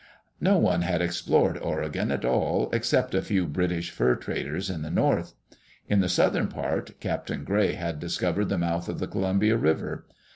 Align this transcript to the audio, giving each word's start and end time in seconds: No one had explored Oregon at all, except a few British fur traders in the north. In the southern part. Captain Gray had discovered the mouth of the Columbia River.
No 0.39 0.57
one 0.57 0.81
had 0.81 0.99
explored 0.99 1.59
Oregon 1.59 2.09
at 2.09 2.25
all, 2.25 2.71
except 2.73 3.13
a 3.13 3.21
few 3.21 3.45
British 3.45 3.91
fur 3.91 4.15
traders 4.15 4.67
in 4.67 4.81
the 4.81 4.89
north. 4.89 5.35
In 5.87 5.99
the 5.99 6.09
southern 6.09 6.47
part. 6.47 6.99
Captain 6.99 7.43
Gray 7.43 7.73
had 7.73 7.99
discovered 7.99 8.49
the 8.49 8.57
mouth 8.57 8.89
of 8.89 8.97
the 8.97 9.05
Columbia 9.05 9.57
River. 9.57 10.07